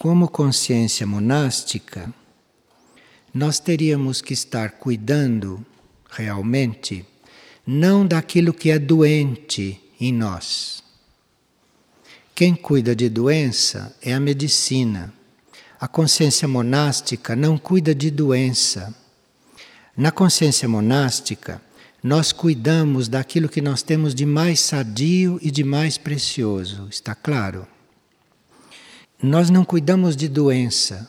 [0.00, 2.10] como consciência monástica,
[3.34, 5.62] nós teríamos que estar cuidando
[6.08, 7.04] realmente
[7.66, 10.82] não daquilo que é doente em nós.
[12.34, 15.12] Quem cuida de doença é a medicina.
[15.78, 18.94] A consciência monástica não cuida de doença.
[19.94, 21.60] Na consciência monástica,
[22.02, 27.68] nós cuidamos daquilo que nós temos de mais sadio e de mais precioso, está claro?
[29.22, 31.06] Nós não cuidamos de doença.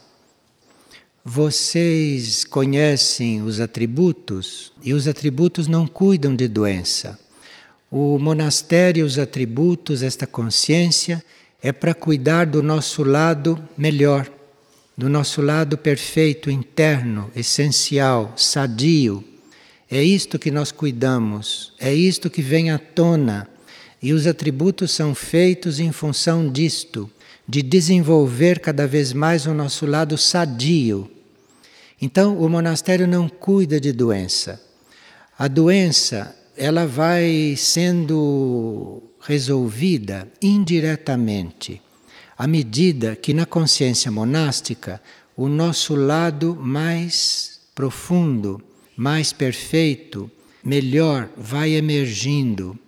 [1.23, 7.17] Vocês conhecem os atributos e os atributos não cuidam de doença.
[7.89, 11.23] O monastério, os atributos, esta consciência
[11.63, 14.29] é para cuidar do nosso lado melhor,
[14.97, 19.23] do nosso lado perfeito, interno, essencial, sadio.
[19.89, 23.47] É isto que nós cuidamos, é isto que vem à tona.
[24.01, 27.09] E os atributos são feitos em função disto,
[27.51, 31.11] de desenvolver cada vez mais o nosso lado sadio.
[32.01, 34.57] Então, o monastério não cuida de doença.
[35.37, 41.81] A doença ela vai sendo resolvida indiretamente,
[42.37, 45.01] à medida que na consciência monástica
[45.35, 48.61] o nosso lado mais profundo,
[48.95, 50.31] mais perfeito,
[50.63, 52.79] melhor vai emergindo.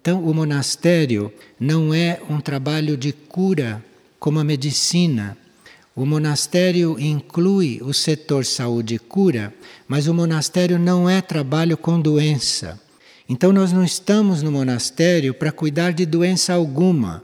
[0.00, 3.84] Então, o monastério não é um trabalho de cura
[4.18, 5.36] como a medicina.
[5.94, 9.52] O monastério inclui o setor saúde e cura,
[9.86, 12.80] mas o monastério não é trabalho com doença.
[13.28, 17.22] Então nós não estamos no monastério para cuidar de doença alguma,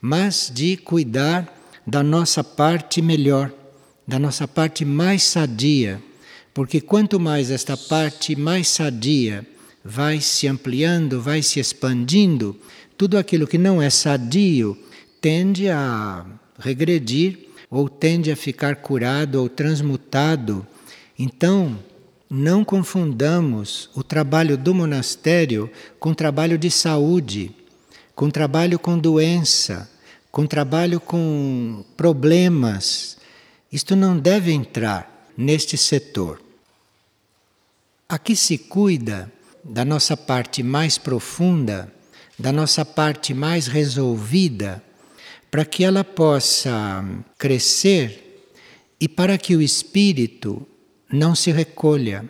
[0.00, 1.54] mas de cuidar
[1.86, 3.52] da nossa parte melhor,
[4.06, 6.02] da nossa parte mais sadia.
[6.52, 9.46] Porque quanto mais esta parte mais sadia
[9.84, 12.56] vai se ampliando, vai se expandindo,
[12.96, 14.76] tudo aquilo que não é sadio
[15.20, 16.24] tende a
[16.58, 20.66] regredir ou tende a ficar curado ou transmutado.
[21.18, 21.78] Então,
[22.30, 27.50] não confundamos o trabalho do monastério com trabalho de saúde,
[28.14, 29.90] com trabalho com doença,
[30.30, 33.16] com trabalho com problemas.
[33.72, 36.40] Isto não deve entrar neste setor.
[38.08, 39.30] Aqui se cuida
[39.62, 41.92] da nossa parte mais profunda,
[42.38, 44.82] da nossa parte mais resolvida,
[45.50, 47.04] para que ela possa
[47.38, 48.46] crescer
[49.00, 50.66] e para que o espírito
[51.10, 52.24] não se recolha.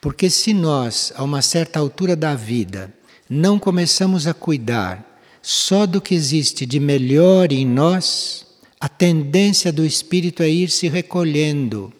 [0.00, 2.92] Porque se nós, a uma certa altura da vida,
[3.28, 8.46] não começamos a cuidar só do que existe de melhor em nós,
[8.80, 11.92] a tendência do espírito é ir se recolhendo.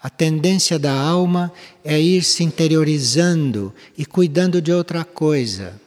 [0.00, 1.52] A tendência da alma
[1.84, 5.80] é ir se interiorizando e cuidando de outra coisa.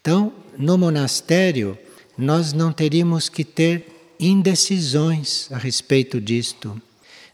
[0.00, 1.78] Então, no monastério,
[2.16, 6.80] nós não teríamos que ter indecisões a respeito disto.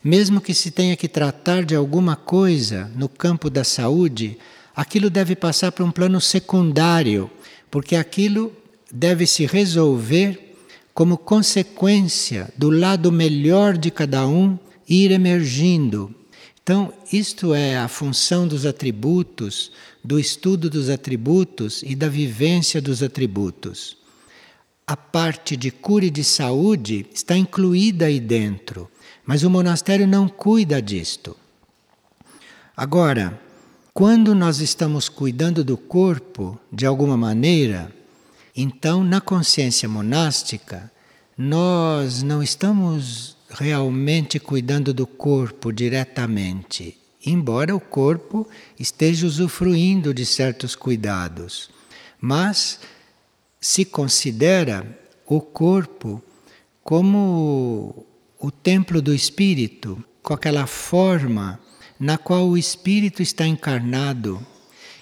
[0.03, 4.39] Mesmo que se tenha que tratar de alguma coisa no campo da saúde,
[4.75, 7.31] aquilo deve passar para um plano secundário,
[7.71, 8.53] porque aquilo
[8.91, 10.55] deve se resolver
[10.95, 14.59] como consequência do lado melhor de cada um
[14.89, 16.15] ir emergindo.
[16.63, 19.73] Então, isto é a função dos atributos,
[20.03, 23.98] do estudo dos atributos e da vivência dos atributos.
[24.89, 28.91] A parte de cura e de saúde está incluída aí dentro.
[29.27, 31.37] Mas o monastério não cuida disto.
[32.75, 33.39] Agora,
[33.93, 37.93] quando nós estamos cuidando do corpo de alguma maneira,
[38.57, 40.91] então na consciência monástica,
[41.37, 46.97] nós não estamos realmente cuidando do corpo diretamente,
[47.27, 48.49] embora o corpo
[48.81, 51.69] esteja usufruindo de certos cuidados.
[52.19, 52.81] Mas
[53.61, 54.87] se considera
[55.27, 56.23] o corpo
[56.83, 58.07] como
[58.39, 61.61] o templo do espírito, com aquela forma
[61.99, 64.41] na qual o espírito está encarnado.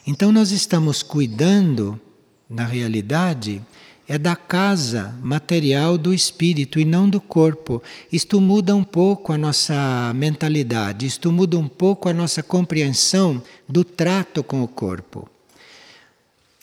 [0.06, 2.00] Então nós estamos cuidando,
[2.48, 3.62] na realidade,
[4.08, 7.82] é da casa material do espírito e não do corpo.
[8.10, 13.84] Isto muda um pouco a nossa mentalidade, isto muda um pouco a nossa compreensão do
[13.84, 15.28] trato com o corpo.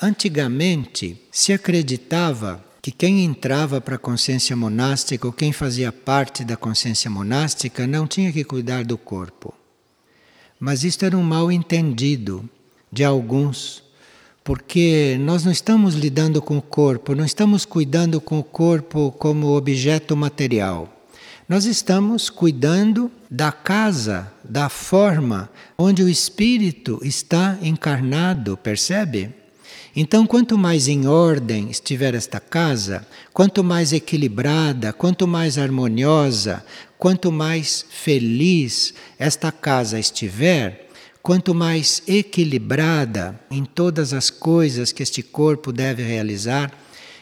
[0.05, 6.57] Antigamente se acreditava que quem entrava para a consciência monástica ou quem fazia parte da
[6.57, 9.53] consciência monástica não tinha que cuidar do corpo.
[10.59, 12.43] Mas isto era um mal entendido
[12.91, 13.81] de alguns,
[14.43, 19.55] porque nós não estamos lidando com o corpo, não estamos cuidando com o corpo como
[19.55, 21.01] objeto material.
[21.47, 29.42] Nós estamos cuidando da casa, da forma onde o espírito está encarnado, percebe?
[29.95, 36.65] Então, quanto mais em ordem estiver esta casa, quanto mais equilibrada, quanto mais harmoniosa,
[36.97, 40.89] quanto mais feliz esta casa estiver,
[41.21, 46.71] quanto mais equilibrada em todas as coisas que este corpo deve realizar,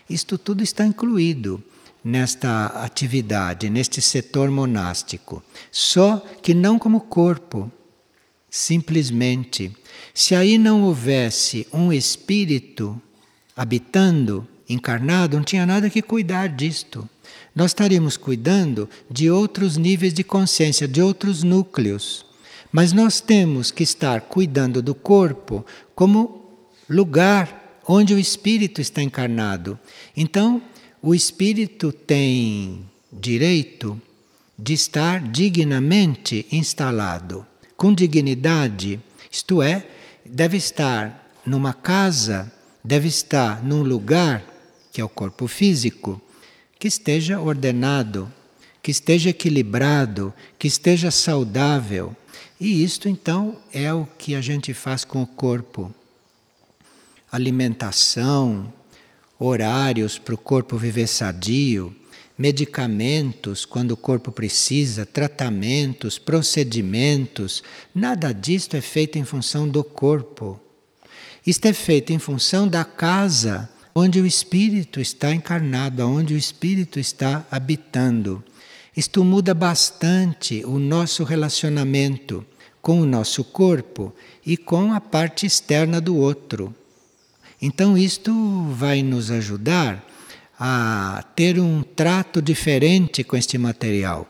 [0.09, 1.62] isto tudo está incluído
[2.03, 5.44] nesta atividade, neste setor monástico.
[5.69, 7.69] Só que não como corpo,
[8.51, 9.71] simplesmente
[10.13, 13.01] se aí não houvesse um espírito
[13.56, 17.09] habitando, encarnado, não tinha nada que cuidar disto.
[17.56, 22.25] Nós estaríamos cuidando de outros níveis de consciência, de outros núcleos.
[22.71, 25.65] Mas nós temos que estar cuidando do corpo
[25.95, 26.50] como
[26.89, 29.80] lugar onde o espírito está encarnado.
[30.15, 30.62] Então,
[31.01, 34.00] o espírito tem direito
[34.57, 37.45] de estar dignamente instalado,
[37.81, 38.99] com dignidade,
[39.31, 39.83] isto é,
[40.23, 44.45] deve estar numa casa, deve estar num lugar,
[44.93, 46.21] que é o corpo físico,
[46.77, 48.31] que esteja ordenado,
[48.83, 52.15] que esteja equilibrado, que esteja saudável.
[52.59, 55.91] E isto então é o que a gente faz com o corpo.
[57.31, 58.71] Alimentação,
[59.39, 61.95] horários para o corpo viver sadio,
[62.37, 67.63] medicamentos quando o corpo precisa, tratamentos, procedimentos,
[67.93, 70.59] nada disto é feito em função do corpo.
[71.45, 76.99] Isto é feito em função da casa onde o espírito está encarnado, onde o espírito
[76.99, 78.43] está habitando.
[78.95, 82.45] Isto muda bastante o nosso relacionamento
[82.81, 84.13] com o nosso corpo
[84.45, 86.73] e com a parte externa do outro.
[87.61, 88.33] Então, isto
[88.71, 90.03] vai nos ajudar
[90.63, 94.29] a ter um trato diferente com este material.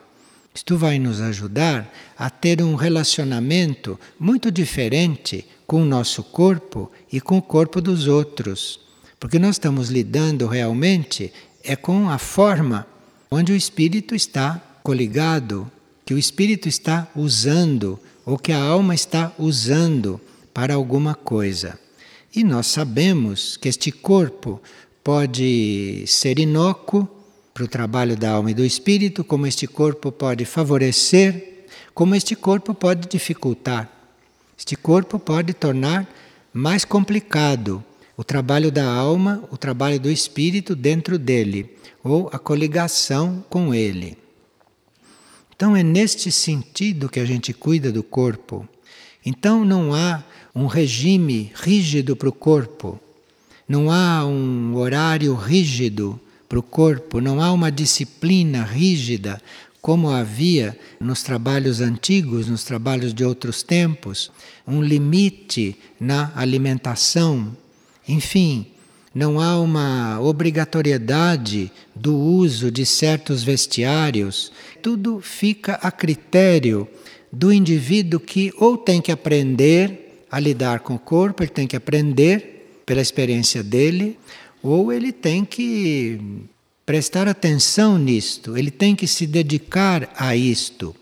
[0.55, 7.19] Isto vai nos ajudar a ter um relacionamento muito diferente com o nosso corpo e
[7.19, 8.79] com o corpo dos outros.
[9.19, 11.33] Porque nós estamos lidando realmente
[11.65, 12.87] é com a forma
[13.29, 15.69] onde o espírito está coligado,
[16.05, 20.19] que o espírito está usando ou que a alma está usando
[20.53, 21.77] para alguma coisa.
[22.33, 24.61] E nós sabemos que este corpo
[25.03, 27.07] pode ser inócuo
[27.53, 32.35] para o trabalho da alma e do espírito, como este corpo pode favorecer, como este
[32.35, 33.89] corpo pode dificultar.
[34.57, 36.07] Este corpo pode tornar
[36.53, 37.83] mais complicado
[38.15, 44.17] o trabalho da alma, o trabalho do espírito dentro dele, ou a coligação com ele.
[45.55, 48.67] Então é neste sentido que a gente cuida do corpo.
[49.25, 52.99] Então não há um regime rígido para o corpo
[53.71, 56.19] não há um horário rígido
[56.49, 59.41] para o corpo, não há uma disciplina rígida
[59.81, 64.29] como havia nos trabalhos antigos, nos trabalhos de outros tempos,
[64.67, 67.55] um limite na alimentação.
[68.05, 68.67] Enfim,
[69.15, 74.51] não há uma obrigatoriedade do uso de certos vestiários.
[74.81, 76.85] Tudo fica a critério
[77.31, 81.77] do indivíduo que ou tem que aprender a lidar com o corpo, ele tem que
[81.77, 82.50] aprender
[82.91, 84.19] pela experiência dele,
[84.61, 86.19] ou ele tem que
[86.85, 90.93] prestar atenção nisto, ele tem que se dedicar a isto.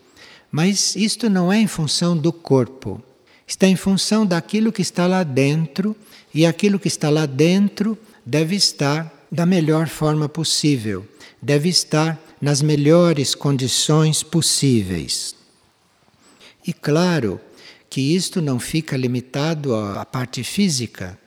[0.52, 3.02] Mas isto não é em função do corpo,
[3.44, 5.96] está em função daquilo que está lá dentro,
[6.32, 11.04] e aquilo que está lá dentro deve estar da melhor forma possível,
[11.42, 15.34] deve estar nas melhores condições possíveis.
[16.64, 17.40] E claro
[17.90, 21.18] que isto não fica limitado à parte física,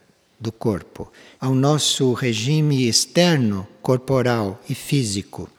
[0.44, 1.10] do corpo,
[1.40, 5.50] ao nosso regime externo, corporal e físico.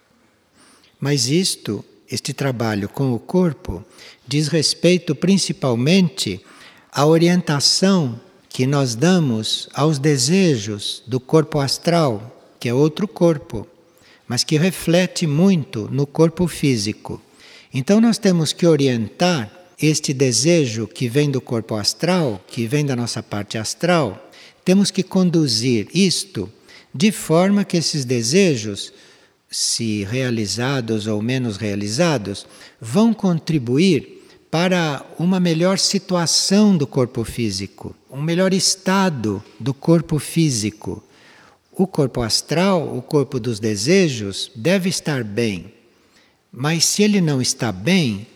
[1.00, 3.82] Mas isto, este trabalho com o corpo,
[4.28, 6.44] diz respeito principalmente
[6.92, 13.66] à orientação que nós damos aos desejos do corpo astral, que é outro corpo,
[14.28, 17.20] mas que reflete muito no corpo físico.
[17.72, 19.50] Então nós temos que orientar
[19.80, 24.30] este desejo que vem do corpo astral, que vem da nossa parte astral,
[24.64, 26.50] temos que conduzir isto
[26.94, 28.92] de forma que esses desejos,
[29.50, 32.46] se realizados ou menos realizados,
[32.80, 34.14] vão contribuir
[34.50, 41.02] para uma melhor situação do corpo físico, um melhor estado do corpo físico.
[41.76, 45.74] O corpo astral, o corpo dos desejos, deve estar bem.
[46.52, 48.28] Mas se ele não está bem,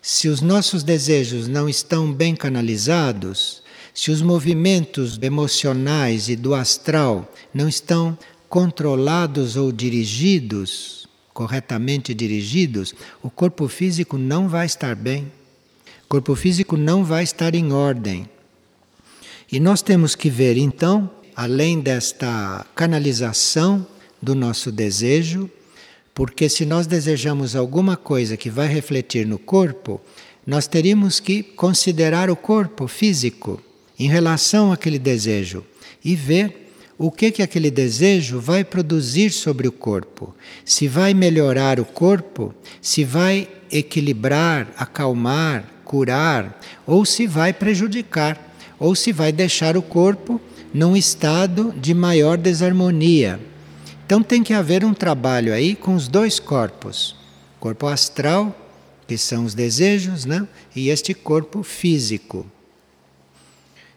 [0.00, 3.60] se os nossos desejos não estão bem canalizados,
[3.96, 13.30] se os movimentos emocionais e do astral não estão controlados ou dirigidos, corretamente dirigidos, o
[13.30, 15.32] corpo físico não vai estar bem.
[16.04, 18.28] O corpo físico não vai estar em ordem.
[19.50, 23.86] E nós temos que ver então além desta canalização
[24.20, 25.50] do nosso desejo,
[26.14, 29.98] porque se nós desejamos alguma coisa que vai refletir no corpo,
[30.46, 33.62] nós teríamos que considerar o corpo físico
[33.98, 35.64] em relação àquele desejo
[36.04, 36.66] e ver
[36.98, 40.34] o que que aquele desejo vai produzir sobre o corpo.
[40.64, 48.94] Se vai melhorar o corpo, se vai equilibrar, acalmar, curar, ou se vai prejudicar, ou
[48.94, 50.40] se vai deixar o corpo
[50.72, 53.40] num estado de maior desarmonia.
[54.04, 57.16] Então tem que haver um trabalho aí com os dois corpos:
[57.58, 58.56] corpo astral,
[59.06, 60.46] que são os desejos, né?
[60.74, 62.46] e este corpo físico.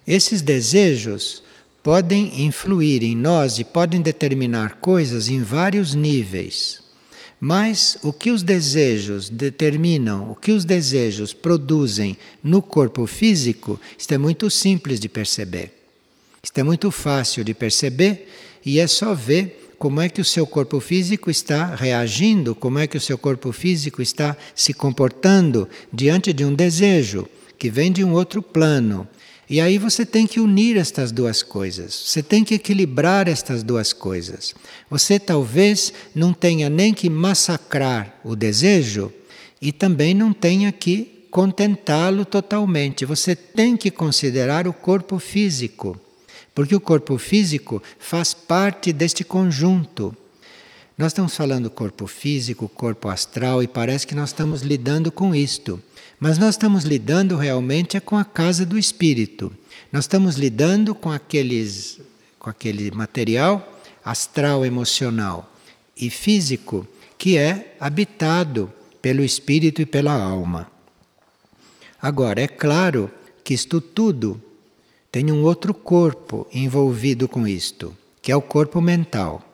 [0.10, 1.44] Esses desejos
[1.84, 6.82] podem influir em nós e podem determinar coisas em vários níveis.
[7.40, 14.12] Mas o que os desejos determinam, o que os desejos produzem no corpo físico, isto
[14.12, 15.74] é muito simples de perceber.
[16.42, 18.28] Isto é muito fácil de perceber
[18.66, 22.88] e é só ver como é que o seu corpo físico está reagindo, como é
[22.88, 28.04] que o seu corpo físico está se comportando diante de um desejo que vem de
[28.04, 29.08] um outro plano.
[29.50, 33.92] E aí você tem que unir estas duas coisas, você tem que equilibrar estas duas
[33.92, 34.54] coisas.
[34.92, 39.12] Você talvez não tenha nem que massacrar o desejo
[39.60, 43.06] e também não tenha que contentá-lo totalmente.
[43.06, 46.00] Você tem que considerar o corpo físico,
[46.54, 50.16] porque o corpo físico faz parte deste conjunto.
[51.00, 55.82] Nós estamos falando corpo físico, corpo astral e parece que nós estamos lidando com isto.
[56.20, 59.50] Mas nós estamos lidando realmente é com a casa do espírito.
[59.94, 62.02] Nós estamos lidando com aqueles
[62.38, 65.50] com aquele material astral, emocional
[65.96, 66.86] e físico
[67.18, 68.70] que é habitado
[69.02, 70.70] pelo espírito e pela alma.
[72.02, 73.10] Agora, é claro
[73.42, 74.42] que isto tudo
[75.10, 79.49] tem um outro corpo envolvido com isto, que é o corpo mental.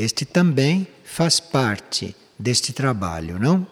[0.00, 3.66] Este também faz parte deste trabalho, não?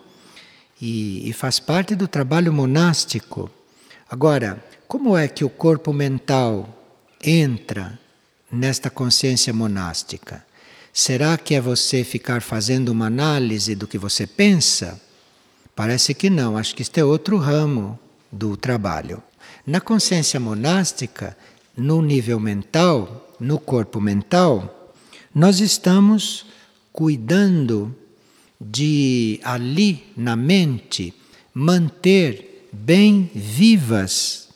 [0.80, 3.50] e, e faz parte do trabalho monástico.
[4.08, 6.68] Agora, como é que o corpo mental
[7.22, 7.98] entra
[8.50, 10.44] nesta consciência monástica?
[10.92, 15.00] Será que é você ficar fazendo uma análise do que você pensa?
[15.76, 17.98] Parece que não, acho que este é outro ramo
[18.32, 19.22] do trabalho.
[19.66, 21.36] Na consciência monástica,
[21.76, 24.77] no nível mental, no corpo mental,
[25.38, 26.46] nós estamos
[26.92, 27.94] cuidando
[28.60, 31.14] de ali na mente
[31.54, 34.48] manter bem vivas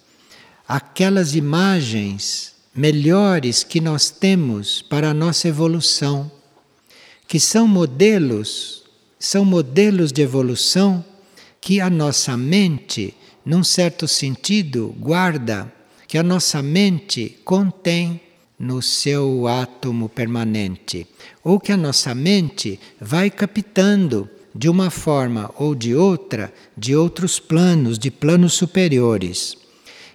[0.66, 6.28] aquelas imagens melhores que nós temos para a nossa evolução,
[7.28, 8.82] que são modelos,
[9.20, 11.04] são modelos de evolução
[11.60, 13.14] que a nossa mente,
[13.46, 15.72] num certo sentido, guarda,
[16.08, 18.20] que a nossa mente contém
[18.62, 21.04] no seu átomo permanente,
[21.42, 27.40] ou que a nossa mente vai captando de uma forma ou de outra de outros
[27.40, 29.56] planos, de planos superiores.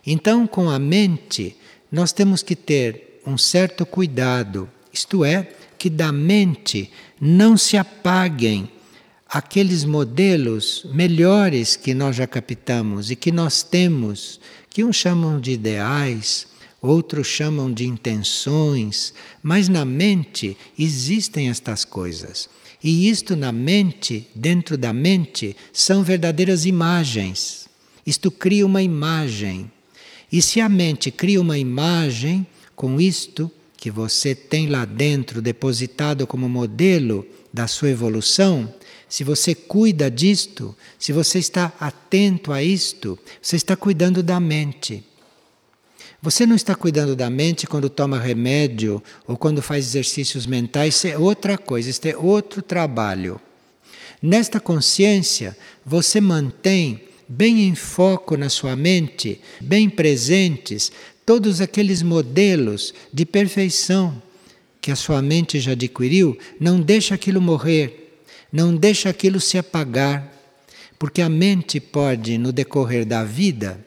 [0.06, 1.58] Então, com a mente,
[1.92, 6.90] nós temos que ter um certo cuidado, isto é, que da mente
[7.20, 8.72] não se apaguem
[9.28, 14.40] aqueles modelos melhores que nós já captamos e que nós temos,
[14.70, 16.48] que uns chamam de ideais,
[16.82, 22.50] outros chamam de intenções, mas na mente existem estas coisas.
[22.84, 27.68] E isto na mente, dentro da mente, são verdadeiras imagens.
[28.06, 29.72] Isto cria uma imagem.
[30.32, 36.28] E se a mente cria uma imagem com isto que você tem lá dentro depositado
[36.28, 38.74] como modelo da sua evolução,
[39.10, 45.04] se você cuida disto, se você está atento a isto, você está cuidando da mente.
[46.22, 51.08] Você não está cuidando da mente quando toma remédio ou quando faz exercícios mentais, isso
[51.08, 53.40] é outra coisa, isso é outro trabalho.
[54.22, 55.56] Nesta consciência,
[55.86, 60.92] você mantém bem em foco na sua mente, bem presentes,
[61.26, 64.22] todos aqueles modelos de perfeição
[64.82, 70.34] que a sua mente já adquiriu, não deixa aquilo morrer, não deixa aquilo se apagar,
[70.98, 73.86] porque a mente pode, no decorrer da vida,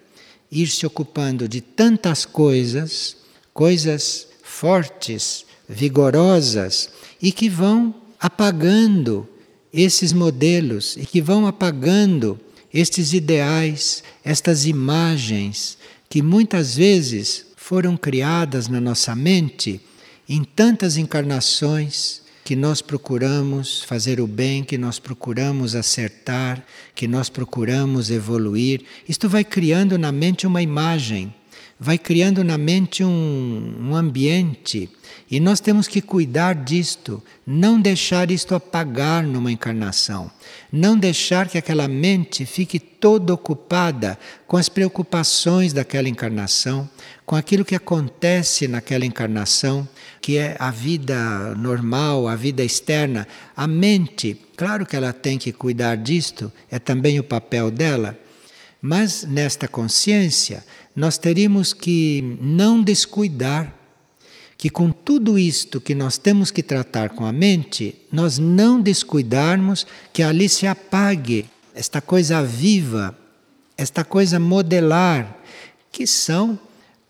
[0.50, 3.16] ir se ocupando de tantas coisas,
[3.52, 6.90] coisas fortes, vigorosas,
[7.22, 9.28] e que vão apagando
[9.72, 12.38] esses modelos e que vão apagando
[12.72, 15.78] estes ideais, estas imagens
[16.08, 19.80] que muitas vezes foram criadas na nossa mente
[20.28, 22.19] em tantas encarnações
[22.50, 26.60] que nós procuramos fazer o bem, que nós procuramos acertar,
[26.96, 28.82] que nós procuramos evoluir.
[29.08, 31.32] Isto vai criando na mente uma imagem,
[31.80, 34.90] vai criando na mente um, um ambiente
[35.30, 40.30] e nós temos que cuidar disto, não deixar isto apagar numa encarnação,
[40.72, 46.88] não deixar que aquela mente fique toda ocupada com as preocupações daquela encarnação,
[47.24, 49.88] com aquilo que acontece naquela encarnação,
[50.20, 53.26] que é a vida normal, a vida externa.
[53.56, 58.18] A mente, claro que ela tem que cuidar disto, é também o papel dela,
[58.80, 63.76] mas nesta consciência nós teríamos que não descuidar
[64.56, 69.86] que com tudo isto que nós temos que tratar com a mente, nós não descuidarmos
[70.12, 73.16] que ali se apague esta coisa viva,
[73.74, 75.38] esta coisa modelar,
[75.90, 76.58] que são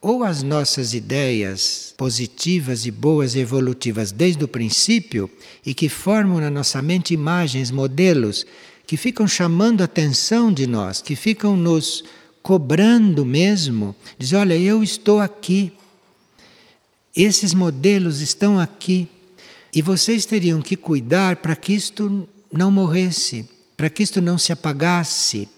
[0.01, 5.29] ou as nossas ideias positivas e boas e evolutivas desde o princípio
[5.67, 8.47] e que formam na nossa mente imagens, modelos
[8.91, 12.03] que ficam chamando a atenção de nós, que ficam nos
[12.43, 15.73] cobrando mesmo, diz: "Olha, eu estou aqui,
[17.15, 19.07] esses modelos estão aqui.
[19.73, 24.53] E vocês teriam que cuidar para que isto não morresse, para que isto não se
[24.53, 25.49] apagasse,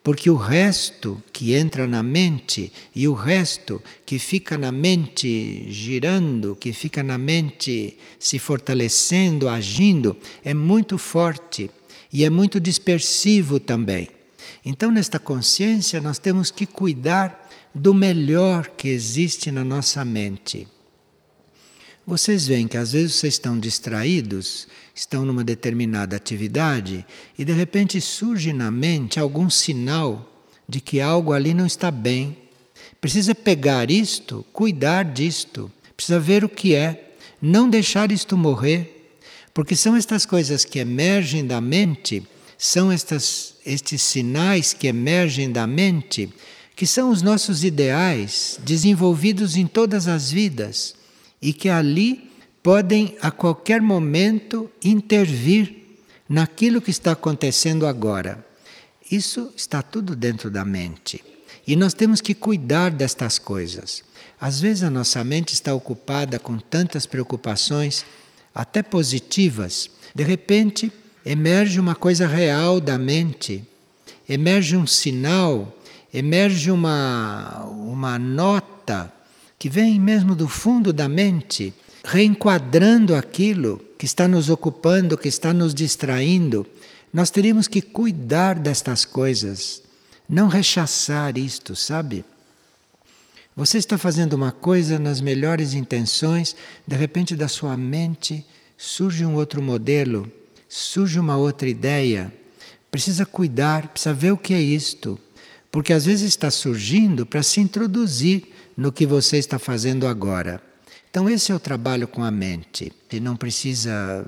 [0.00, 6.54] porque o resto que entra na mente e o resto que fica na mente girando,
[6.54, 11.68] que fica na mente se fortalecendo, agindo, é muito forte
[12.16, 14.08] e é muito dispersivo também.
[14.64, 20.66] Então, nesta consciência, nós temos que cuidar do melhor que existe na nossa mente.
[22.06, 27.04] Vocês veem que às vezes vocês estão distraídos, estão numa determinada atividade
[27.38, 32.34] e de repente surge na mente algum sinal de que algo ali não está bem.
[32.98, 38.95] Precisa pegar isto, cuidar disto, precisa ver o que é, não deixar isto morrer,
[39.56, 42.22] porque são estas coisas que emergem da mente,
[42.58, 46.30] são estas, estes sinais que emergem da mente,
[46.76, 50.94] que são os nossos ideais desenvolvidos em todas as vidas
[51.40, 52.30] e que ali
[52.62, 55.74] podem a qualquer momento intervir
[56.28, 58.44] naquilo que está acontecendo agora.
[59.10, 61.24] Isso está tudo dentro da mente.
[61.66, 64.04] E nós temos que cuidar destas coisas.
[64.38, 68.04] Às vezes a nossa mente está ocupada com tantas preocupações,
[68.56, 69.90] até positivas.
[70.14, 70.90] De repente,
[71.24, 73.62] emerge uma coisa real da mente,
[74.26, 75.76] emerge um sinal,
[76.12, 79.12] emerge uma, uma nota
[79.58, 85.52] que vem mesmo do fundo da mente, reenquadrando aquilo que está nos ocupando, que está
[85.52, 86.66] nos distraindo.
[87.12, 89.82] Nós teríamos que cuidar destas coisas,
[90.26, 92.24] não rechaçar isto, sabe?
[93.56, 96.54] Você está fazendo uma coisa nas melhores intenções,
[96.86, 98.44] de repente da sua mente
[98.76, 100.30] surge um outro modelo,
[100.68, 102.30] surge uma outra ideia.
[102.90, 105.18] Precisa cuidar, precisa ver o que é isto,
[105.72, 110.62] porque às vezes está surgindo para se introduzir no que você está fazendo agora.
[111.10, 112.92] Então, esse é o trabalho com a mente.
[113.10, 114.26] E não precisa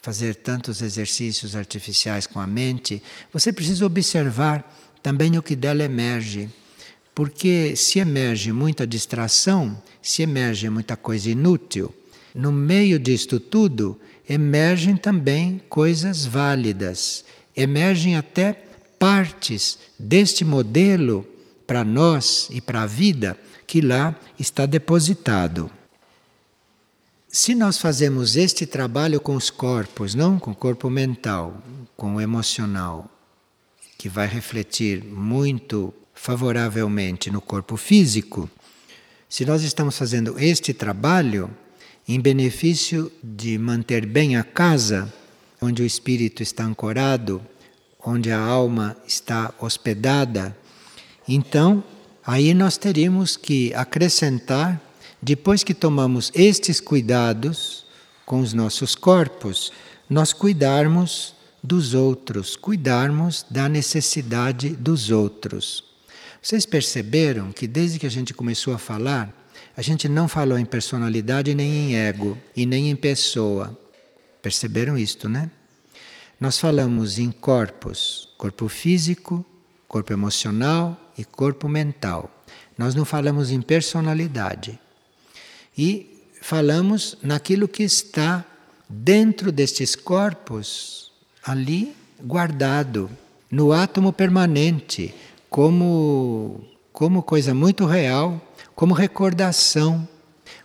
[0.00, 4.64] fazer tantos exercícios artificiais com a mente, você precisa observar
[5.02, 6.48] também o que dela emerge.
[7.16, 11.90] Porque se emerge muita distração, se emerge muita coisa inútil,
[12.34, 13.98] no meio disto tudo
[14.28, 17.24] emergem também coisas válidas,
[17.56, 18.52] emergem até
[18.98, 21.26] partes deste modelo
[21.66, 25.70] para nós e para a vida que lá está depositado.
[27.26, 31.62] Se nós fazemos este trabalho com os corpos, não com o corpo mental,
[31.96, 33.10] com o emocional,
[33.96, 35.94] que vai refletir muito
[36.26, 38.50] favoravelmente no corpo físico,
[39.28, 41.48] se nós estamos fazendo este trabalho
[42.06, 45.12] em benefício de manter bem a casa,
[45.62, 47.40] onde o espírito está ancorado,
[48.04, 50.56] onde a alma está hospedada,
[51.28, 51.82] então
[52.26, 54.82] Aí nós teríamos que acrescentar,
[55.22, 57.86] depois que tomamos estes cuidados
[58.24, 59.72] com os nossos corpos,
[60.10, 65.84] nós cuidarmos dos outros, cuidarmos da necessidade dos outros.
[66.46, 69.34] Vocês perceberam que desde que a gente começou a falar,
[69.76, 73.76] a gente não falou em personalidade nem em ego e nem em pessoa.
[74.40, 75.50] Perceberam isto, né?
[76.38, 79.44] Nós falamos em corpos, corpo físico,
[79.88, 82.30] corpo emocional e corpo mental.
[82.78, 84.78] Nós não falamos em personalidade.
[85.76, 88.44] E falamos naquilo que está
[88.88, 91.10] dentro destes corpos,
[91.42, 93.10] ali guardado,
[93.50, 95.12] no átomo permanente,
[95.56, 96.60] como,
[96.92, 98.38] como coisa muito real,
[98.74, 100.06] como recordação,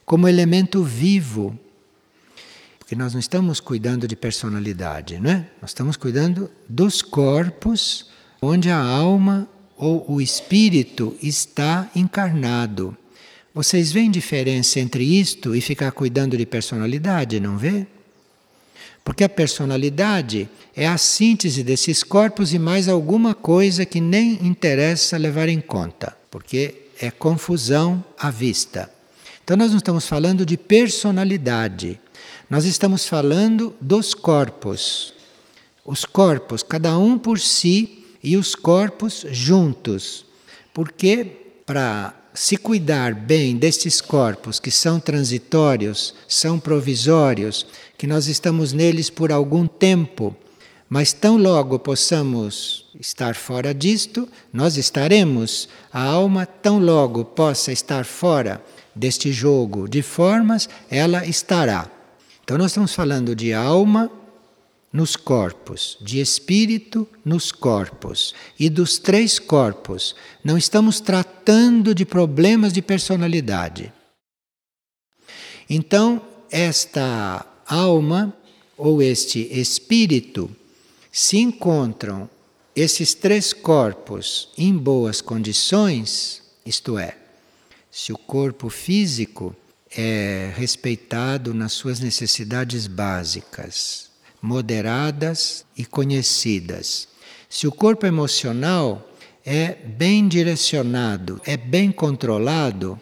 [0.05, 1.57] como elemento vivo.
[2.77, 5.47] Porque nós não estamos cuidando de personalidade, não é?
[5.61, 8.09] Nós estamos cuidando dos corpos
[8.41, 12.97] onde a alma ou o espírito está encarnado.
[13.53, 17.87] Vocês veem diferença entre isto e ficar cuidando de personalidade, não vê?
[19.03, 25.17] Porque a personalidade é a síntese desses corpos e mais alguma coisa que nem interessa
[25.17, 28.89] levar em conta, porque é confusão à vista.
[29.43, 31.99] Então, nós não estamos falando de personalidade,
[32.49, 35.13] nós estamos falando dos corpos.
[35.83, 40.25] Os corpos, cada um por si, e os corpos juntos.
[40.73, 41.25] Porque
[41.65, 47.65] para se cuidar bem destes corpos que são transitórios, são provisórios,
[48.01, 50.35] que nós estamos neles por algum tempo,
[50.89, 55.69] mas tão logo possamos estar fora disto, nós estaremos.
[55.93, 58.59] A alma, tão logo possa estar fora
[58.95, 61.87] deste jogo de formas, ela estará.
[62.43, 64.09] Então, nós estamos falando de alma
[64.91, 70.15] nos corpos, de espírito nos corpos e dos três corpos.
[70.43, 73.93] Não estamos tratando de problemas de personalidade.
[75.69, 78.33] Então, esta alma
[78.77, 80.49] ou este espírito
[81.11, 82.29] se encontram
[82.75, 87.17] esses três corpos em boas condições, isto é,
[87.89, 89.55] se o corpo físico
[89.95, 94.09] é respeitado nas suas necessidades básicas,
[94.41, 97.07] moderadas e conhecidas.
[97.49, 99.09] Se o corpo emocional
[99.45, 102.99] é bem direcionado, é bem controlado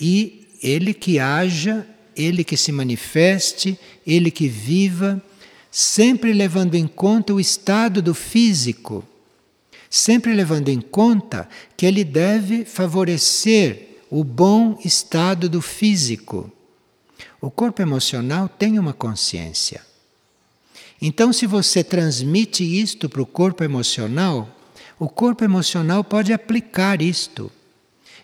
[0.00, 5.22] e ele que haja, ele que se manifeste, ele que viva,
[5.70, 9.04] sempre levando em conta o estado do físico,
[9.90, 16.50] sempre levando em conta que ele deve favorecer o bom estado do físico.
[17.40, 19.84] O corpo emocional tem uma consciência.
[21.00, 24.48] Então, se você transmite isto para o corpo emocional,
[24.98, 27.52] o corpo emocional pode aplicar isto.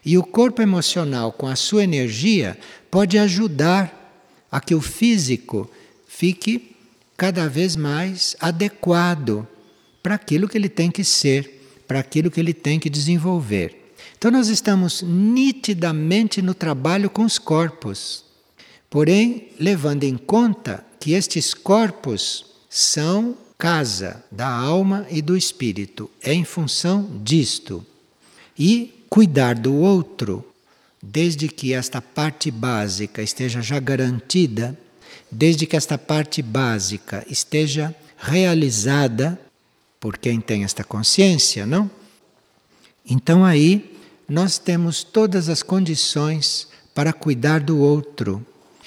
[0.04, 2.58] E o corpo emocional, com a sua energia,
[2.90, 3.98] pode ajudar
[4.50, 5.70] a que o físico
[6.06, 6.74] fique
[7.16, 9.46] cada vez mais adequado
[10.02, 13.94] para aquilo que ele tem que ser, para aquilo que ele tem que desenvolver.
[14.18, 18.24] Então, nós estamos nitidamente no trabalho com os corpos,
[18.90, 26.34] porém, levando em conta que estes corpos são casa da alma e do espírito, é
[26.34, 27.84] em função disto.
[28.58, 30.42] E cuidar do outro,
[31.02, 34.74] desde que esta parte básica esteja já garantida,
[35.30, 39.38] desde que esta parte básica esteja realizada
[40.00, 41.90] por quem tem esta consciência, não?
[43.04, 43.94] Então aí
[44.26, 48.42] nós temos todas as condições para cuidar do outro,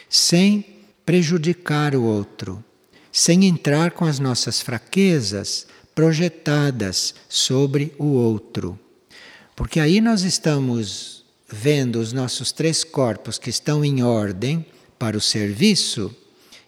[0.09, 0.65] sem
[1.05, 2.65] prejudicar o outro,
[3.11, 8.79] sem entrar com as nossas fraquezas projetadas sobre o outro.
[9.55, 14.65] Porque aí nós estamos vendo os nossos três corpos que estão em ordem
[14.99, 16.13] para o serviço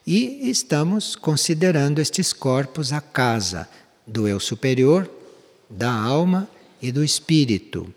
[0.06, 3.68] e estamos considerando estes corpos a casa
[4.06, 5.10] do eu superior,
[5.70, 6.48] da alma
[6.82, 7.94] e do espírito.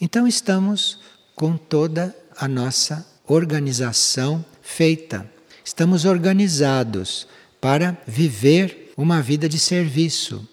[0.00, 0.98] Então estamos
[1.34, 5.30] com toda a nossa organização feita.
[5.62, 7.28] Estamos organizados
[7.60, 10.48] para viver uma vida de serviço.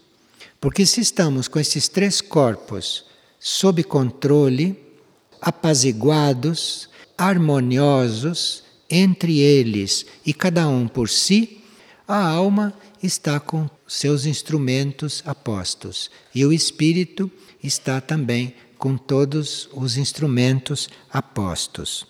[0.59, 3.08] Porque se estamos com esses três corpos
[3.39, 4.77] sob controle,
[5.41, 11.61] apaziguados, harmoniosos entre eles e cada um por si,
[12.07, 17.31] a alma está com seus instrumentos apostos e o espírito
[17.63, 22.07] está também com todos os instrumentos apostos.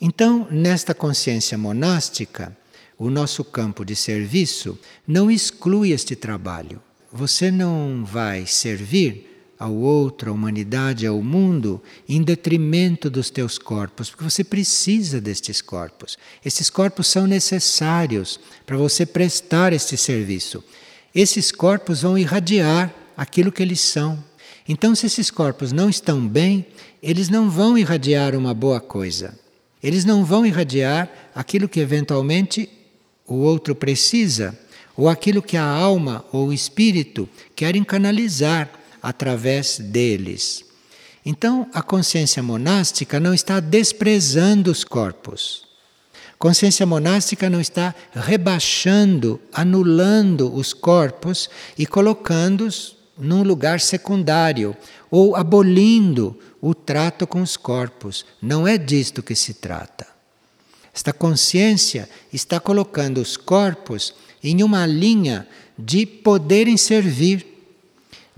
[0.00, 2.56] Então, nesta consciência monástica,
[2.96, 6.80] o nosso campo de serviço não exclui este trabalho.
[7.12, 9.27] Você não vai servir
[9.58, 15.60] ao outro, à humanidade, ao mundo, em detrimento dos teus corpos, porque você precisa destes
[15.60, 16.16] corpos.
[16.44, 20.62] Estes corpos são necessários para você prestar este serviço.
[21.14, 24.22] Esses corpos vão irradiar aquilo que eles são.
[24.68, 26.64] Então, se esses corpos não estão bem,
[27.02, 29.36] eles não vão irradiar uma boa coisa.
[29.82, 32.68] Eles não vão irradiar aquilo que eventualmente
[33.26, 34.58] o outro precisa,
[34.96, 38.68] ou aquilo que a alma ou o espírito querem canalizar
[39.02, 40.64] através deles.
[41.24, 45.66] Então, a consciência monástica não está desprezando os corpos.
[46.38, 54.76] Consciência monástica não está rebaixando, anulando os corpos e colocando-os num lugar secundário
[55.10, 58.24] ou abolindo o trato com os corpos.
[58.40, 60.06] Não é disto que se trata.
[60.94, 65.46] Esta consciência está colocando os corpos em uma linha
[65.78, 67.57] de poderem servir,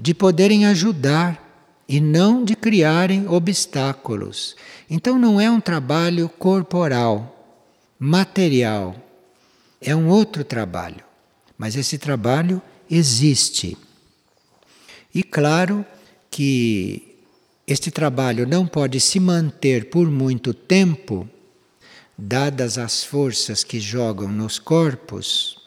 [0.00, 1.46] de poderem ajudar
[1.86, 4.56] e não de criarem obstáculos.
[4.88, 7.62] Então não é um trabalho corporal,
[7.98, 8.96] material,
[9.78, 11.04] é um outro trabalho.
[11.58, 13.76] Mas esse trabalho existe.
[15.14, 15.84] E claro
[16.30, 17.18] que
[17.66, 21.28] este trabalho não pode se manter por muito tempo,
[22.16, 25.58] dadas as forças que jogam nos corpos.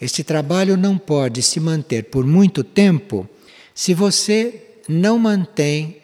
[0.00, 3.28] Este trabalho não pode se manter por muito tempo
[3.74, 6.00] se você não mantém,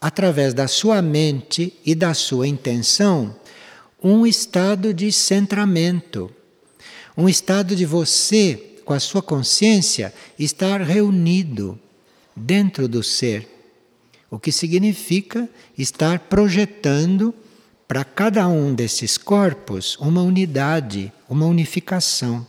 [0.00, 3.34] através da sua mente e da sua intenção,
[4.02, 6.30] um estado de centramento,
[7.16, 11.78] um estado de você, com a sua consciência, estar reunido
[12.36, 13.48] dentro do ser,
[14.30, 15.48] o que significa
[15.78, 17.32] estar projetando
[17.86, 22.46] para cada um desses corpos uma unidade, uma unificação.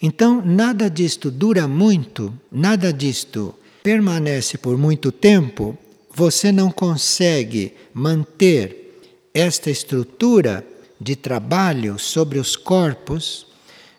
[0.00, 5.76] Então, nada disto dura muito, nada disto permanece por muito tempo,
[6.14, 9.00] você não consegue manter
[9.32, 10.66] esta estrutura
[11.00, 13.46] de trabalho sobre os corpos,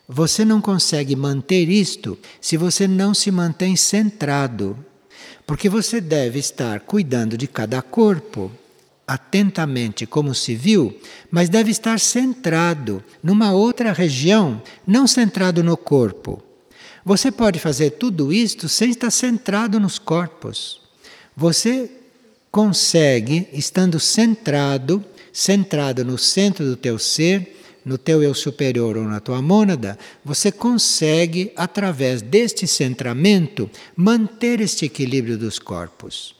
[0.08, 4.78] você não consegue manter isto se você não se mantém centrado.
[5.46, 8.52] Porque você deve estar cuidando de cada corpo
[9.08, 11.00] atentamente como se viu,
[11.32, 16.44] mas deve estar centrado numa outra região, não centrado no corpo.
[17.06, 20.82] Você pode fazer tudo isto sem estar centrado nos corpos.
[21.38, 21.90] Você
[22.52, 29.22] consegue, estando centrado, centrado no centro do teu ser, no teu eu superior ou na
[29.22, 36.36] tua mônada, você consegue, através deste centramento, manter este equilíbrio dos corpos.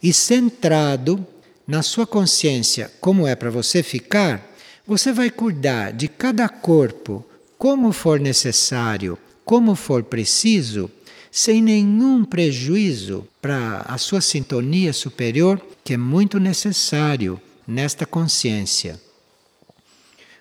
[0.00, 1.26] E centrado
[1.66, 4.54] na sua consciência como é para você ficar,
[4.86, 7.26] você vai cuidar de cada corpo
[7.58, 10.90] como for necessário, como for preciso,
[11.30, 19.00] sem nenhum prejuízo para a sua sintonia superior, que é muito necessário nesta consciência.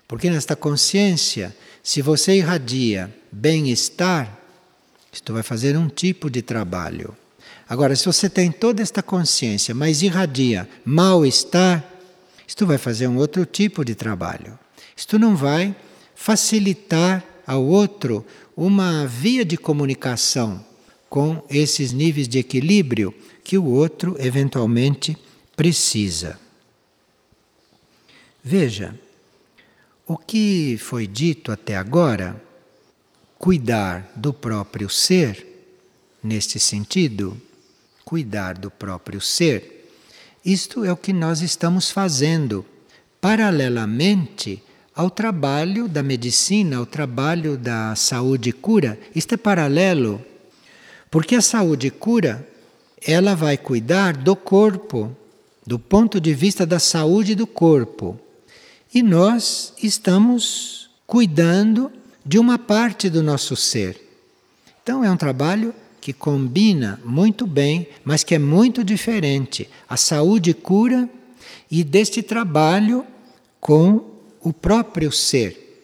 [0.07, 4.39] Porque nesta consciência, se você irradia bem-estar,
[5.11, 7.15] isto vai fazer um tipo de trabalho.
[7.67, 11.83] Agora, se você tem toda esta consciência, mas irradia mal-estar,
[12.47, 14.57] isto vai fazer um outro tipo de trabalho.
[14.95, 15.75] Isto não vai
[16.15, 18.25] facilitar ao outro
[18.55, 20.63] uma via de comunicação
[21.09, 25.17] com esses níveis de equilíbrio que o outro eventualmente
[25.55, 26.39] precisa.
[28.43, 28.97] Veja,
[30.05, 32.39] o que foi dito até agora,
[33.39, 35.45] cuidar do próprio ser,
[36.23, 37.39] neste sentido,
[38.05, 39.89] cuidar do próprio ser,
[40.45, 42.63] isto é o que nós estamos fazendo
[43.19, 44.61] paralelamente
[44.95, 48.99] ao trabalho da medicina, ao trabalho da saúde cura.
[49.15, 50.23] Isto é paralelo,
[51.09, 52.47] porque a saúde cura
[53.05, 55.15] ela vai cuidar do corpo,
[55.65, 58.19] do ponto de vista da saúde do corpo.
[58.93, 61.91] E nós estamos cuidando
[62.23, 63.99] de uma parte do nosso ser.
[64.83, 65.73] Então é um trabalho
[66.05, 69.67] que combina muito bem, mas que é muito diferente.
[69.89, 71.09] A saúde e cura
[71.69, 73.03] e deste trabalho
[73.59, 74.05] com
[74.39, 75.83] o próprio ser.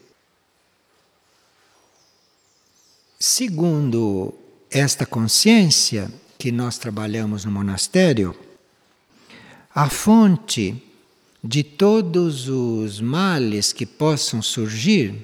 [3.19, 4.31] Segundo
[4.69, 8.37] esta consciência que nós trabalhamos no monastério,
[9.73, 10.83] a fonte
[11.43, 15.15] de todos os males que possam surgir,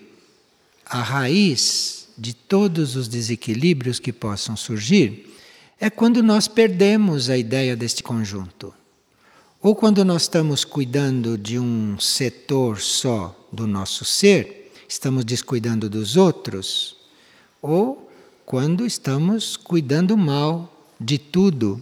[0.84, 5.34] a raiz de todos os desequilíbrios que possam surgir,
[5.80, 8.74] é quando nós perdemos a ideia deste conjunto.
[9.62, 16.16] Ou quando nós estamos cuidando de um setor só do nosso ser, estamos descuidando dos
[16.16, 16.96] outros,
[17.62, 18.10] ou
[18.46, 21.82] quando estamos cuidando mal de tudo.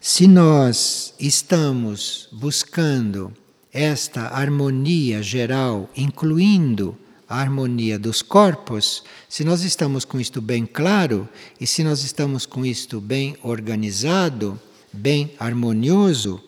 [0.00, 3.32] Se nós estamos buscando
[3.72, 6.96] esta harmonia geral, incluindo
[7.28, 11.28] a harmonia dos corpos, se nós estamos com isto bem claro
[11.60, 14.58] e se nós estamos com isto bem organizado,
[14.92, 16.42] bem harmonioso,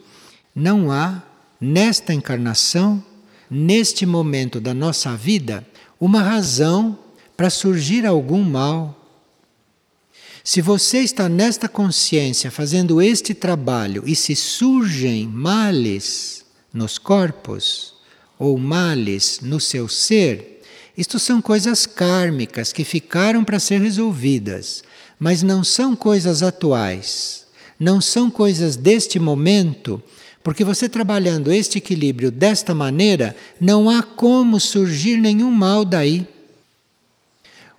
[0.55, 1.23] não há
[1.61, 3.05] nesta encarnação,
[3.51, 5.67] neste momento da nossa vida,
[6.01, 6.99] uma razão
[7.37, 8.97] para surgir algum mal.
[10.43, 17.95] Se você está nesta consciência fazendo este trabalho e se surgem males nos corpos
[18.39, 20.50] ou males no seu ser,
[21.01, 24.85] isto são coisas kármicas que ficaram para ser resolvidas,
[25.19, 27.41] mas não são coisas atuais
[27.81, 30.03] não são coisas deste momento,
[30.45, 36.27] porque você trabalhando este equilíbrio desta maneira, não há como surgir nenhum mal daí.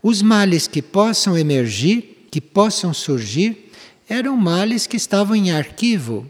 [0.01, 3.69] Os males que possam emergir que possam surgir
[4.09, 6.25] eram males que estavam em arquivo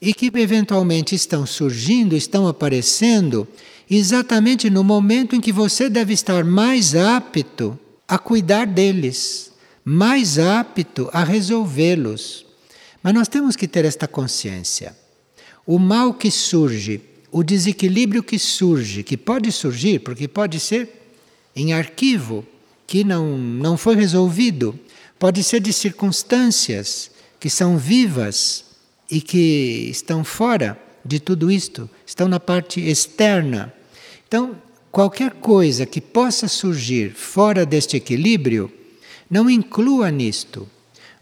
[0.00, 3.48] e que eventualmente estão surgindo, estão aparecendo
[3.90, 9.52] exatamente no momento em que você deve estar mais apto a cuidar deles,
[9.84, 12.46] mais apto a resolvê-los.
[13.02, 14.96] Mas nós temos que ter esta consciência.
[15.66, 20.88] O mal que surge, o desequilíbrio que surge, que pode surgir, porque pode ser
[21.54, 22.46] em arquivo,
[22.86, 24.78] que não, não foi resolvido,
[25.18, 28.64] pode ser de circunstâncias que são vivas
[29.10, 33.72] e que estão fora de tudo isto, estão na parte externa.
[34.28, 34.60] Então,
[34.92, 38.70] qualquer coisa que possa surgir fora deste equilíbrio,
[39.30, 40.68] não inclua nisto.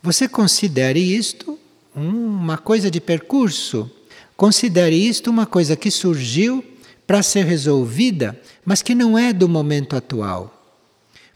[0.02, 1.56] Você considere isto
[1.94, 3.88] uma coisa de percurso,
[4.36, 6.64] considere isto uma coisa que surgiu
[7.06, 10.52] para ser resolvida, mas que não é do momento atual.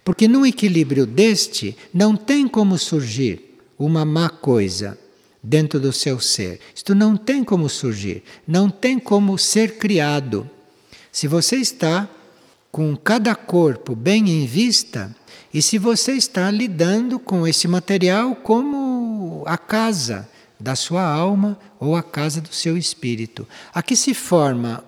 [0.04, 4.98] Porque no equilíbrio deste não tem como surgir uma má coisa
[5.40, 6.58] dentro do seu ser.
[6.74, 10.50] Isto não tem como surgir, não tem como ser criado.
[11.12, 12.08] Se você está
[12.70, 15.14] com cada corpo bem em vista
[15.52, 21.96] e se você está lidando com esse material como a casa da sua alma ou
[21.96, 23.48] a casa do seu espírito.
[23.74, 24.84] Aqui se forma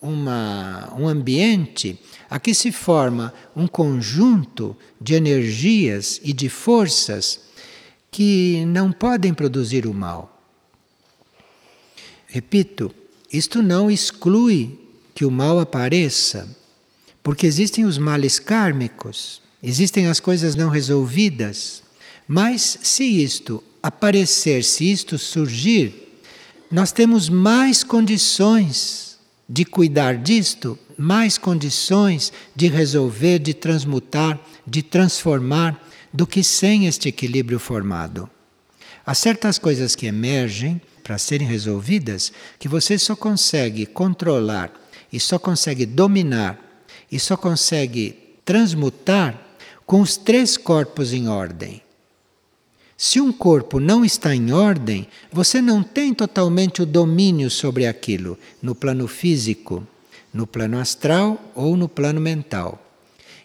[0.00, 1.98] uma, um ambiente,
[2.28, 7.40] aqui se forma um conjunto de energias e de forças
[8.10, 10.40] que não podem produzir o mal.
[12.26, 12.94] Repito,
[13.32, 14.85] isto não exclui
[15.16, 16.46] que o mal apareça,
[17.22, 21.82] porque existem os males kármicos, existem as coisas não resolvidas.
[22.28, 26.20] Mas se isto aparecer, se isto surgir,
[26.70, 29.16] nós temos mais condições
[29.48, 37.08] de cuidar disto, mais condições de resolver, de transmutar, de transformar do que sem este
[37.08, 38.28] equilíbrio formado.
[39.06, 44.85] Há certas coisas que emergem para serem resolvidas que você só consegue controlar
[45.16, 49.40] e só consegue dominar e só consegue transmutar
[49.86, 51.80] com os três corpos em ordem.
[52.98, 58.38] Se um corpo não está em ordem, você não tem totalmente o domínio sobre aquilo,
[58.60, 59.86] no plano físico,
[60.34, 62.78] no plano astral ou no plano mental.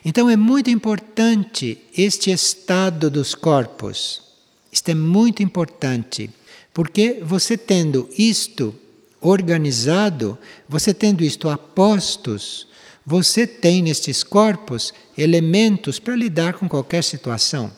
[0.03, 4.23] Então é muito importante este estado dos corpos.
[4.69, 6.29] Isto é muito importante,
[6.73, 8.75] porque você tendo isto
[9.21, 12.67] organizado, você tendo isto a postos,
[13.05, 17.71] você tem nestes corpos elementos para lidar com qualquer situação.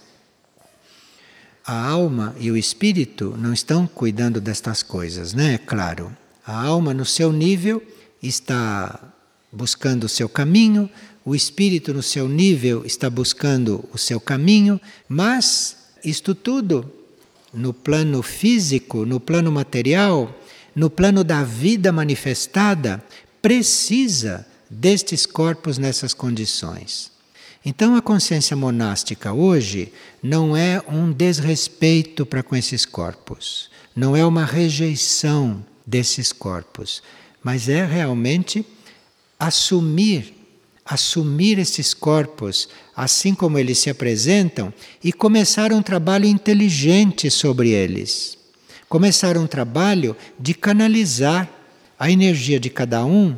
[1.65, 5.53] A alma e o espírito não estão cuidando destas coisas, né?
[5.53, 6.15] É claro.
[6.45, 7.82] A alma, no seu nível,
[8.21, 9.13] está
[9.51, 10.89] buscando o seu caminho,
[11.23, 16.91] o espírito, no seu nível, está buscando o seu caminho, mas isto tudo,
[17.53, 20.38] no plano físico, no plano material,
[20.75, 23.03] no plano da vida manifestada,
[23.41, 27.12] precisa destes corpos nessas condições.
[27.65, 34.25] Então a consciência monástica hoje não é um desrespeito para com esses corpos, não é
[34.25, 37.01] uma rejeição desses corpos,
[37.41, 38.65] mas é realmente
[39.39, 40.33] assumir
[40.86, 48.38] assumir esses corpos assim como eles se apresentam e começar um trabalho inteligente sobre eles.
[48.93, 51.49] Começar um trabalho de canalizar
[51.97, 53.36] a energia de cada um,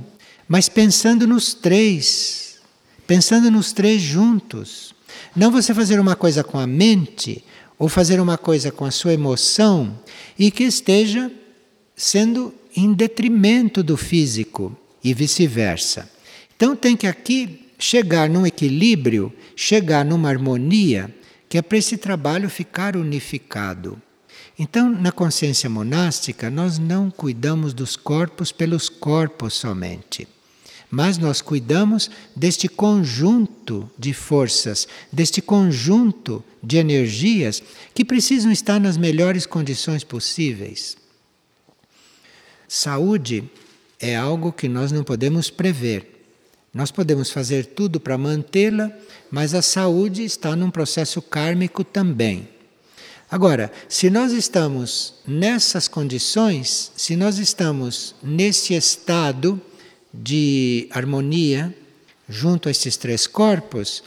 [0.50, 2.60] mas pensando nos três,
[3.08, 4.94] pensando nos três juntos.
[5.34, 7.42] Não você fazer uma coisa com a mente
[7.80, 9.98] ou fazer uma coisa com a sua emoção
[10.38, 11.32] e que esteja
[11.96, 16.12] sendo em detrimento do físico e vice-versa.
[16.54, 21.16] Então tem que aqui chegar num equilíbrio, chegar numa harmonia,
[21.48, 24.02] que é para esse trabalho ficar unificado.
[24.58, 30.26] Então, na consciência monástica, nós não cuidamos dos corpos pelos corpos somente,
[30.90, 37.62] mas nós cuidamos deste conjunto de forças, deste conjunto de energias
[37.94, 40.96] que precisam estar nas melhores condições possíveis.
[42.66, 43.44] Saúde
[44.00, 46.14] é algo que nós não podemos prever.
[46.74, 48.92] Nós podemos fazer tudo para mantê-la,
[49.30, 52.55] mas a saúde está num processo kármico também.
[53.30, 59.60] Agora, se nós estamos nessas condições, se nós estamos nesse estado
[60.14, 61.76] de harmonia
[62.30, 64.04] junto a esses três corpos,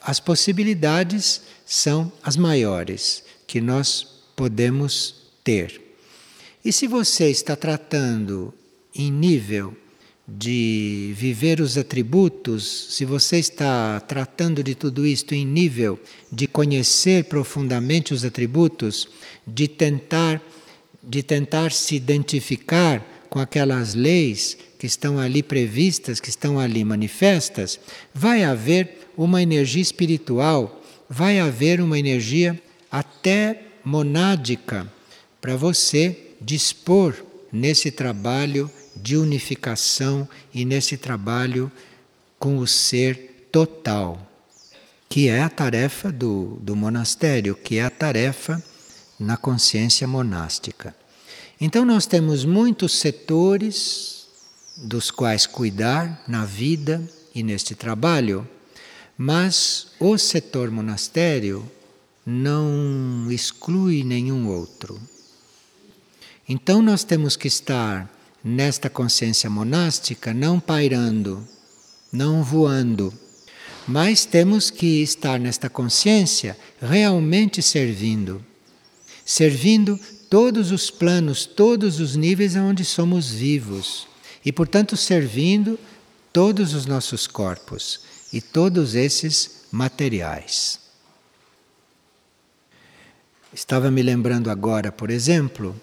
[0.00, 5.14] as possibilidades são as maiores que nós podemos
[5.44, 5.80] ter.
[6.64, 8.52] E se você está tratando
[8.94, 9.76] em nível
[10.26, 15.98] de viver os atributos, se você está tratando de tudo isto em nível
[16.30, 19.08] de conhecer profundamente os atributos,
[19.46, 20.40] de tentar
[21.02, 27.80] de tentar se identificar com aquelas leis que estão ali previstas, que estão ali manifestas,
[28.14, 32.60] vai haver uma energia espiritual, vai haver uma energia
[32.90, 34.86] até monádica
[35.40, 37.16] para você dispor
[37.50, 41.70] nesse trabalho de unificação e nesse trabalho
[42.38, 44.26] com o ser total,
[45.08, 48.62] que é a tarefa do, do monastério, que é a tarefa
[49.18, 50.94] na consciência monástica.
[51.60, 54.26] Então, nós temos muitos setores
[54.76, 57.00] dos quais cuidar na vida
[57.34, 58.48] e neste trabalho,
[59.16, 61.70] mas o setor monastério
[62.26, 65.00] não exclui nenhum outro.
[66.48, 68.10] Então, nós temos que estar
[68.42, 71.46] nesta consciência monástica não pairando,
[72.12, 73.12] não voando,
[73.86, 78.44] mas temos que estar nesta consciência realmente servindo.
[79.24, 84.06] Servindo todos os planos, todos os níveis onde somos vivos.
[84.44, 85.78] E, portanto, servindo
[86.32, 88.00] todos os nossos corpos
[88.32, 90.80] e todos esses materiais.
[93.52, 95.78] Estava me lembrando agora, por exemplo,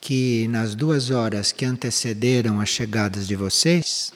[0.00, 4.12] que nas duas horas que antecederam as chegadas de vocês,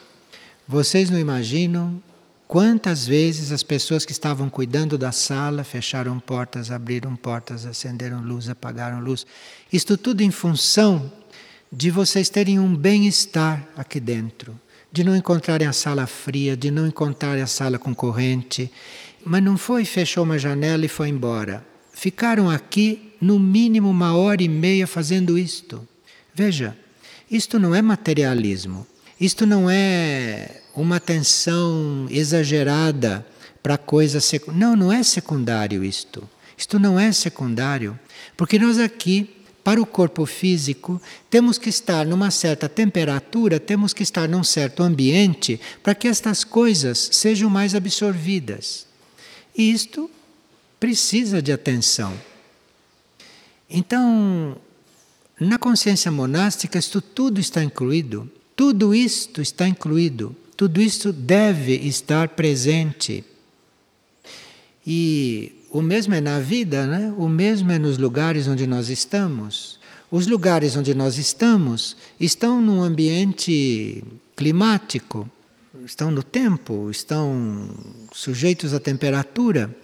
[0.67, 2.01] vocês não imaginam
[2.47, 8.49] quantas vezes as pessoas que estavam cuidando da sala fecharam portas, abriram portas, acenderam luz,
[8.49, 9.27] apagaram luz.
[9.73, 11.11] Isto tudo em função
[11.73, 14.59] de vocês terem um bem-estar aqui dentro,
[14.93, 18.71] de não encontrarem a sala fria, de não encontrarem a sala com corrente.
[19.25, 21.65] Mas não foi fechou uma janela e foi embora.
[21.93, 25.87] Ficaram aqui no mínimo uma hora e meia fazendo isto.
[26.35, 26.77] Veja,
[27.31, 28.85] isto não é materialismo,
[29.21, 33.25] isto não é uma atenção exagerada
[33.63, 34.67] para coisa secundária.
[34.67, 36.29] Não, não é secundário isto.
[36.59, 37.99] Isto não é secundário,
[38.37, 39.31] porque nós aqui,
[39.63, 41.01] para o corpo físico,
[41.31, 46.43] temos que estar numa certa temperatura, temos que estar num certo ambiente para que estas
[46.43, 48.87] coisas sejam mais absorvidas.
[49.57, 50.11] E isto
[50.81, 52.13] precisa de atenção.
[53.75, 54.59] Então,
[55.41, 58.31] na consciência monástica, isto tudo está incluído.
[58.55, 60.37] Tudo isto está incluído.
[60.55, 63.25] Tudo isto deve estar presente.
[64.87, 67.15] E o mesmo é na vida, né?
[67.17, 69.81] o mesmo é nos lugares onde nós estamos.
[70.11, 74.05] Os lugares onde nós estamos estão num ambiente
[74.37, 75.27] climático,
[75.87, 77.71] estão no tempo, estão
[78.13, 79.75] sujeitos à temperatura.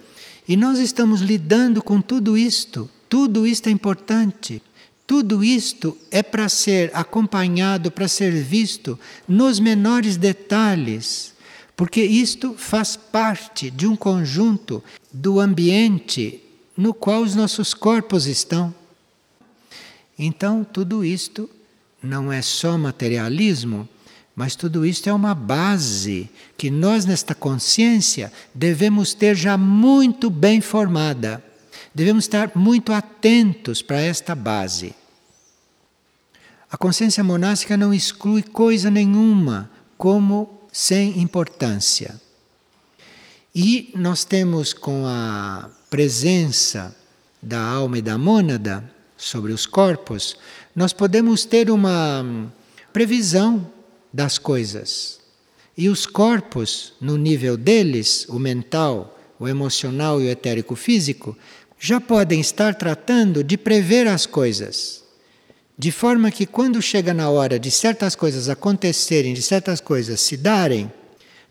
[0.47, 4.61] E nós estamos lidando com tudo isto tudo isto é importante.
[5.07, 8.97] Tudo isto é para ser acompanhado, para ser visto
[9.27, 11.33] nos menores detalhes,
[11.75, 16.43] porque isto faz parte de um conjunto do ambiente
[16.77, 18.73] no qual os nossos corpos estão.
[20.17, 21.49] Então, tudo isto
[22.03, 23.89] não é só materialismo,
[24.35, 30.61] mas tudo isto é uma base que nós, nesta consciência, devemos ter já muito bem
[30.61, 31.43] formada.
[31.99, 34.95] Devemos estar muito atentos para esta base.
[36.71, 42.15] A consciência monástica não exclui coisa nenhuma como sem importância.
[43.53, 46.95] E nós temos com a presença
[47.41, 50.37] da alma e da mônada sobre os corpos,
[50.73, 52.49] nós podemos ter uma
[52.93, 53.69] previsão
[54.13, 55.19] das coisas.
[55.77, 61.37] E os corpos, no nível deles, o mental, o emocional e o etérico físico,
[61.79, 65.01] já podem estar tratando de prever as coisas.
[65.77, 70.35] De forma que, quando chega na hora de certas coisas acontecerem, de certas coisas se
[70.35, 70.91] darem,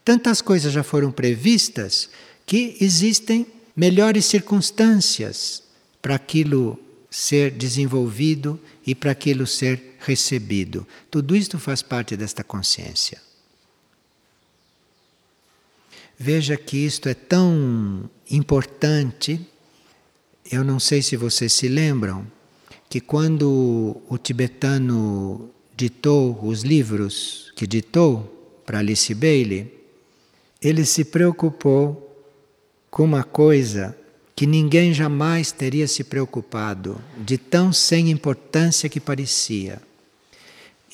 [0.05, 2.11] tantas coisas já foram previstas
[2.45, 5.63] que existem melhores circunstâncias
[6.03, 6.79] para aquilo
[7.11, 10.87] ser desenvolvido e para aquilo ser recebido.
[11.11, 13.19] Tudo isto faz parte desta consciência.
[16.19, 19.41] Veja que isto é tão importante
[20.51, 22.27] eu não sei se vocês se lembram
[22.89, 29.73] que quando o tibetano ditou os livros que ditou para Alice Bailey,
[30.61, 32.05] ele se preocupou
[32.91, 33.97] com uma coisa
[34.35, 39.83] que ninguém jamais teria se preocupado, de tão sem importância que parecia.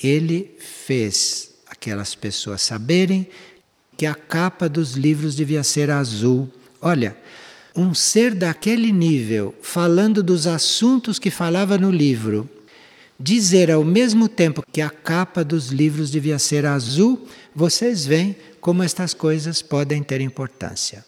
[0.03, 3.29] Ele fez aquelas pessoas saberem
[3.97, 6.51] que a capa dos livros devia ser azul.
[6.81, 7.17] Olha,
[7.75, 12.49] um ser daquele nível, falando dos assuntos que falava no livro,
[13.19, 18.83] dizer ao mesmo tempo que a capa dos livros devia ser azul, vocês veem como
[18.83, 21.05] estas coisas podem ter importância.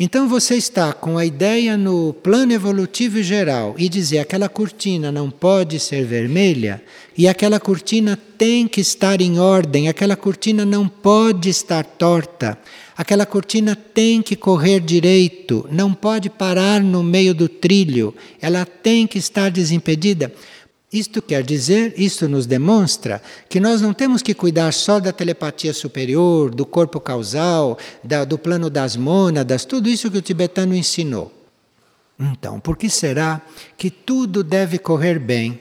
[0.00, 5.30] Então você está com a ideia no plano evolutivo geral e dizer aquela cortina não
[5.30, 6.82] pode ser vermelha
[7.16, 12.58] e aquela cortina tem que estar em ordem, aquela cortina não pode estar torta,
[12.96, 19.06] aquela cortina tem que correr direito, não pode parar no meio do trilho, ela tem
[19.06, 20.32] que estar desimpedida.
[20.92, 25.72] Isto quer dizer, isto nos demonstra que nós não temos que cuidar só da telepatia
[25.72, 31.32] superior, do corpo causal, da, do plano das mônadas, tudo isso que o tibetano ensinou.
[32.20, 33.40] Então, por que será
[33.78, 35.58] que tudo deve correr bem?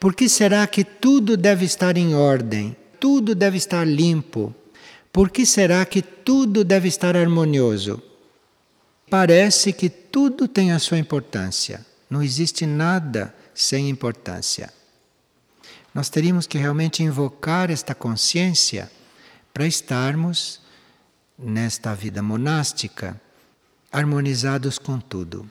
[0.00, 2.74] Por que será que tudo deve estar em ordem?
[2.98, 4.54] Tudo deve estar limpo?
[5.12, 8.02] Por que será que tudo deve estar harmonioso?
[9.10, 11.84] Parece que tudo tem a sua importância.
[12.08, 14.72] Não existe nada sem importância.
[15.92, 18.88] Nós teríamos que realmente invocar esta consciência
[19.52, 20.60] para estarmos
[21.36, 23.20] nesta vida monástica
[23.90, 25.50] harmonizados com tudo,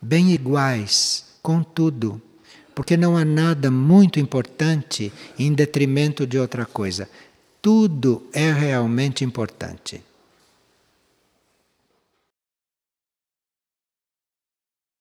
[0.00, 2.20] bem iguais com tudo,
[2.74, 7.08] porque não há nada muito importante em detrimento de outra coisa.
[7.62, 10.02] Tudo é realmente importante.